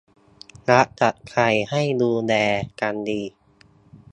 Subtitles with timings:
[0.69, 2.33] รักกับใครให้ดูแล
[2.81, 3.21] กันดี